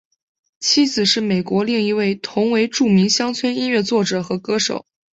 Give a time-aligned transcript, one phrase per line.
[0.59, 4.87] 妻子是美国另一位同为著名乡村音乐作者和歌手。